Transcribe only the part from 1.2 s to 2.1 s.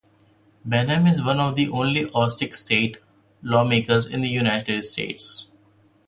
one of the only